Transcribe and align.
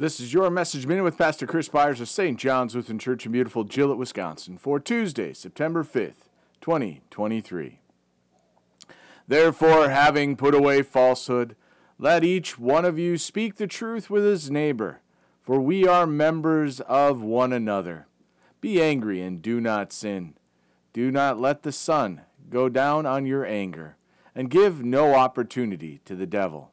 This 0.00 0.18
is 0.18 0.32
your 0.32 0.48
message 0.48 0.86
minute 0.86 1.04
with 1.04 1.18
Pastor 1.18 1.46
Chris 1.46 1.68
Byars 1.68 2.00
of 2.00 2.08
St. 2.08 2.38
John's 2.38 2.74
Lutheran 2.74 2.98
Church 2.98 3.26
in 3.26 3.32
beautiful 3.32 3.66
Gillett, 3.66 3.98
Wisconsin 3.98 4.56
for 4.56 4.80
Tuesday, 4.80 5.34
September 5.34 5.84
5th, 5.84 6.30
2023. 6.62 7.80
Therefore, 9.28 9.90
having 9.90 10.36
put 10.36 10.54
away 10.54 10.80
falsehood, 10.80 11.54
let 11.98 12.24
each 12.24 12.58
one 12.58 12.86
of 12.86 12.98
you 12.98 13.18
speak 13.18 13.56
the 13.56 13.66
truth 13.66 14.08
with 14.08 14.24
his 14.24 14.50
neighbor, 14.50 15.02
for 15.42 15.60
we 15.60 15.86
are 15.86 16.06
members 16.06 16.80
of 16.80 17.20
one 17.20 17.52
another. 17.52 18.06
Be 18.62 18.80
angry 18.80 19.20
and 19.20 19.42
do 19.42 19.60
not 19.60 19.92
sin. 19.92 20.32
Do 20.94 21.10
not 21.10 21.38
let 21.38 21.62
the 21.62 21.72
sun 21.72 22.22
go 22.48 22.70
down 22.70 23.04
on 23.04 23.26
your 23.26 23.44
anger, 23.44 23.98
and 24.34 24.48
give 24.48 24.82
no 24.82 25.14
opportunity 25.14 26.00
to 26.06 26.16
the 26.16 26.26
devil. 26.26 26.72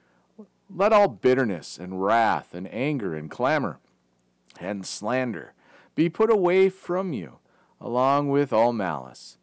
Let 0.73 0.93
all 0.93 1.09
bitterness 1.09 1.77
and 1.77 2.01
wrath 2.01 2.53
and 2.53 2.71
anger 2.73 3.13
and 3.13 3.29
clamor 3.29 3.79
and 4.59 4.85
slander 4.85 5.53
be 5.95 6.09
put 6.09 6.29
away 6.29 6.69
from 6.69 7.11
you, 7.13 7.39
along 7.79 8.29
with 8.29 8.53
all 8.53 8.71
malice. 8.71 9.37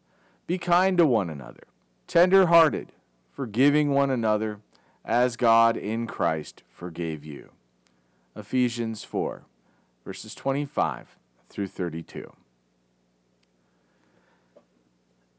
Be 0.47 0.57
kind 0.57 0.97
to 0.97 1.05
one 1.05 1.29
another, 1.29 1.63
tender 2.07 2.47
hearted, 2.47 2.91
forgiving 3.31 3.91
one 3.91 4.09
another, 4.09 4.61
as 5.05 5.37
God 5.37 5.77
in 5.77 6.07
Christ 6.07 6.63
forgave 6.69 7.23
you. 7.23 7.51
Ephesians 8.35 9.03
4, 9.03 9.43
verses 10.03 10.33
25 10.33 11.17
through 11.47 11.67
32. 11.67 12.33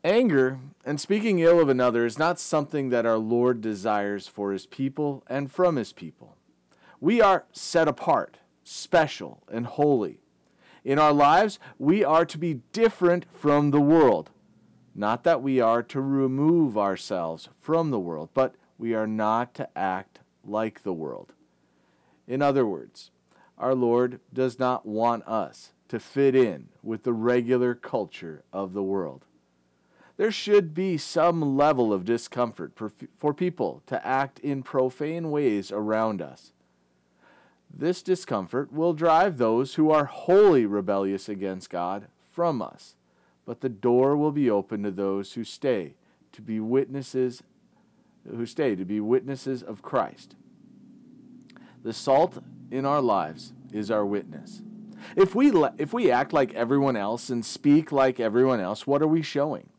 Anger 0.03 0.61
and 0.83 0.99
speaking 0.99 1.41
ill 1.41 1.61
of 1.61 1.69
another 1.69 2.07
is 2.07 2.19
not 2.19 2.41
something 2.41 2.89
that 2.89 3.05
our 3.05 3.19
Lord 3.19 3.61
desires 3.61 4.27
for 4.27 4.53
his 4.53 4.65
people 4.65 5.23
and 5.27 5.53
from 5.53 5.77
his 5.77 5.93
people. 5.93 6.37
We 7.01 7.21
are 7.21 7.45
set 7.53 7.87
apart, 7.87 8.39
special, 8.65 9.43
and 9.53 9.67
holy. 9.67 10.21
In 10.85 10.99
our 10.99 11.13
lives, 11.13 11.59
we 11.79 12.03
are 12.03 12.25
to 12.25 12.39
be 12.39 12.63
different 12.73 13.27
from 13.31 13.73
the 13.73 13.81
world. 13.81 14.31
Not 14.95 15.23
that 15.25 15.43
we 15.43 15.61
are 15.61 15.83
to 15.83 16.01
remove 16.01 16.79
ourselves 16.79 17.51
from 17.61 17.91
the 17.91 18.01
world, 18.01 18.31
but 18.33 18.55
we 18.79 18.95
are 18.95 19.07
not 19.07 19.53
to 19.57 19.69
act 19.77 20.21
like 20.43 20.83
the 20.83 20.95
world. 20.95 21.35
In 22.27 22.41
other 22.41 22.65
words, 22.65 23.11
our 23.59 23.75
Lord 23.75 24.21
does 24.33 24.59
not 24.59 24.87
want 24.87 25.29
us 25.29 25.73
to 25.89 26.01
fit 26.01 26.35
in 26.35 26.69
with 26.83 27.03
the 27.03 27.13
regular 27.13 27.75
culture 27.75 28.45
of 28.51 28.73
the 28.73 28.83
world 28.83 29.27
there 30.21 30.31
should 30.31 30.75
be 30.75 30.99
some 30.99 31.57
level 31.57 31.95
of 31.95 32.05
discomfort 32.05 32.73
for, 32.75 32.93
for 33.17 33.33
people 33.33 33.83
to 33.87 34.07
act 34.07 34.39
in 34.41 34.63
profane 34.63 35.31
ways 35.31 35.73
around 35.73 36.21
us. 36.21 36.53
This 37.73 38.03
discomfort 38.03 38.71
will 38.71 38.93
drive 38.93 39.39
those 39.39 39.77
who 39.77 39.91
are 39.91 40.05
wholly 40.05 40.67
rebellious 40.67 41.27
against 41.27 41.71
God 41.71 42.09
from 42.31 42.61
us, 42.61 42.97
but 43.47 43.63
the 43.63 43.71
door 43.71 44.15
will 44.15 44.31
be 44.31 44.51
open 44.51 44.83
to 44.83 44.91
those 44.91 45.33
who 45.33 45.43
stay 45.43 45.95
to 46.33 46.43
be 46.43 46.61
witnesses 46.61 47.43
who 48.31 48.45
stay 48.45 48.75
to 48.75 48.85
be 48.85 49.01
witnesses 49.01 49.63
of 49.63 49.81
Christ. 49.81 50.37
The 51.83 51.95
salt 51.95 52.43
in 52.71 52.85
our 52.85 53.01
lives 53.01 53.55
is 53.73 53.91
our 53.91 54.05
witness. 54.05 54.61
If 55.17 55.35
we 55.35 55.51
if 55.79 55.95
we 55.95 56.11
act 56.11 56.35
like 56.35 56.53
everyone 56.53 56.97
else 56.99 57.31
and 57.31 57.43
speak 57.43 57.91
like 57.91 58.21
everyone 58.21 58.61
else, 58.61 58.87
what 58.87 59.01
are 59.01 59.09
we 59.09 59.23
showing? 59.23 59.71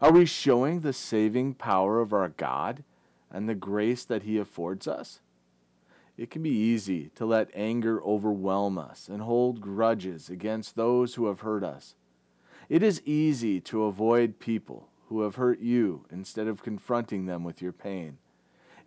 Are 0.00 0.12
we 0.12 0.26
showing 0.26 0.80
the 0.80 0.92
saving 0.92 1.54
power 1.54 2.00
of 2.00 2.12
our 2.12 2.28
God 2.28 2.84
and 3.32 3.48
the 3.48 3.54
grace 3.56 4.04
that 4.04 4.22
He 4.22 4.38
affords 4.38 4.86
us? 4.86 5.20
It 6.16 6.30
can 6.30 6.42
be 6.42 6.50
easy 6.50 7.10
to 7.16 7.26
let 7.26 7.50
anger 7.52 8.02
overwhelm 8.02 8.78
us 8.78 9.08
and 9.08 9.22
hold 9.22 9.60
grudges 9.60 10.30
against 10.30 10.76
those 10.76 11.14
who 11.14 11.26
have 11.26 11.40
hurt 11.40 11.64
us. 11.64 11.96
It 12.68 12.82
is 12.82 13.02
easy 13.04 13.60
to 13.62 13.84
avoid 13.84 14.38
people 14.38 14.88
who 15.08 15.22
have 15.22 15.34
hurt 15.34 15.60
you 15.60 16.04
instead 16.10 16.46
of 16.46 16.62
confronting 16.62 17.26
them 17.26 17.42
with 17.42 17.60
your 17.60 17.72
pain. 17.72 18.18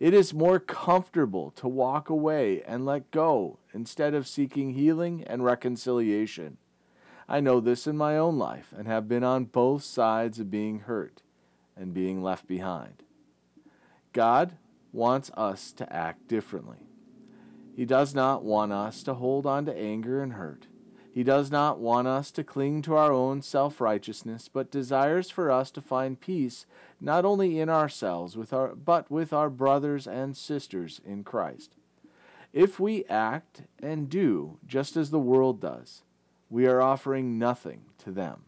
It 0.00 0.14
is 0.14 0.32
more 0.32 0.58
comfortable 0.58 1.50
to 1.52 1.68
walk 1.68 2.08
away 2.08 2.62
and 2.62 2.86
let 2.86 3.10
go 3.10 3.58
instead 3.74 4.14
of 4.14 4.26
seeking 4.26 4.74
healing 4.74 5.24
and 5.26 5.44
reconciliation. 5.44 6.56
I 7.28 7.40
know 7.40 7.60
this 7.60 7.86
in 7.86 7.96
my 7.96 8.16
own 8.16 8.38
life 8.38 8.72
and 8.76 8.86
have 8.86 9.08
been 9.08 9.24
on 9.24 9.44
both 9.44 9.84
sides 9.84 10.38
of 10.38 10.50
being 10.50 10.80
hurt 10.80 11.22
and 11.76 11.94
being 11.94 12.22
left 12.22 12.46
behind. 12.46 13.02
God 14.12 14.56
wants 14.92 15.30
us 15.34 15.72
to 15.72 15.90
act 15.92 16.28
differently. 16.28 16.88
He 17.74 17.86
does 17.86 18.14
not 18.14 18.44
want 18.44 18.72
us 18.72 19.02
to 19.04 19.14
hold 19.14 19.46
on 19.46 19.64
to 19.66 19.76
anger 19.76 20.22
and 20.22 20.34
hurt. 20.34 20.66
He 21.12 21.22
does 21.22 21.50
not 21.50 21.78
want 21.78 22.08
us 22.08 22.30
to 22.32 22.44
cling 22.44 22.80
to 22.82 22.96
our 22.96 23.12
own 23.12 23.42
self 23.42 23.80
righteousness, 23.80 24.48
but 24.48 24.70
desires 24.70 25.30
for 25.30 25.50
us 25.50 25.70
to 25.72 25.82
find 25.82 26.20
peace 26.20 26.64
not 27.00 27.24
only 27.24 27.60
in 27.60 27.68
ourselves, 27.68 28.36
with 28.36 28.52
our, 28.52 28.74
but 28.74 29.10
with 29.10 29.32
our 29.32 29.50
brothers 29.50 30.06
and 30.06 30.36
sisters 30.36 31.00
in 31.04 31.22
Christ. 31.22 31.74
If 32.52 32.80
we 32.80 33.04
act 33.06 33.62
and 33.82 34.08
do 34.08 34.58
just 34.66 34.96
as 34.96 35.10
the 35.10 35.18
world 35.18 35.60
does, 35.60 36.02
we 36.52 36.66
are 36.66 36.82
offering 36.82 37.38
nothing 37.38 37.80
to 37.96 38.10
them. 38.10 38.42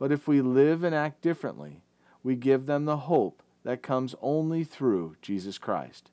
But 0.00 0.10
if 0.10 0.26
we 0.26 0.42
live 0.42 0.82
and 0.82 0.92
act 0.92 1.22
differently, 1.22 1.84
we 2.24 2.34
give 2.34 2.66
them 2.66 2.86
the 2.86 2.96
hope 2.96 3.44
that 3.62 3.84
comes 3.84 4.16
only 4.20 4.64
through 4.64 5.14
Jesus 5.22 5.56
Christ. 5.56 6.10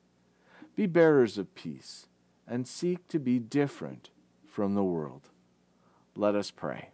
Be 0.76 0.86
bearers 0.86 1.36
of 1.36 1.56
peace 1.56 2.06
and 2.46 2.68
seek 2.68 3.08
to 3.08 3.18
be 3.18 3.40
different 3.40 4.10
from 4.46 4.76
the 4.76 4.84
world. 4.84 5.30
Let 6.14 6.36
us 6.36 6.52
pray. 6.52 6.90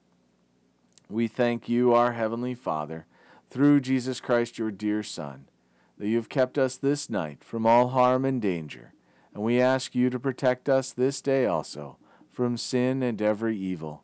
We 1.11 1.29
thank 1.29 1.69
you, 1.69 1.93
our 1.93 2.13
Heavenly 2.13 2.55
Father, 2.55 3.05
through 3.51 3.83
Jesus 3.83 4.23
Christ, 4.23 4.59
your 4.59 4.71
dear 4.71 5.03
Son, 5.03 5.49
that 5.99 6.09
you 6.09 6.17
have 6.17 6.31
kept 6.31 6.57
us 6.57 6.79
this 6.79 7.11
night 7.11 7.45
from 7.45 7.67
all 7.67 7.89
harm 7.89 8.25
and 8.25 8.41
danger, 8.41 8.95
and 9.35 9.43
we 9.43 9.61
ask 9.61 9.95
you 9.95 10.09
to 10.09 10.19
protect 10.19 10.67
us 10.71 10.93
this 10.93 11.21
day 11.21 11.45
also 11.45 11.99
from 12.33 12.57
sin 12.57 13.03
and 13.03 13.21
every 13.21 13.59
evil 13.59 14.04